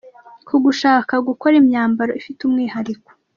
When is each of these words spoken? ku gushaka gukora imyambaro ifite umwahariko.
ku 0.47 0.55
gushaka 0.65 1.13
gukora 1.27 1.55
imyambaro 1.61 2.11
ifite 2.19 2.39
umwahariko. 2.43 3.09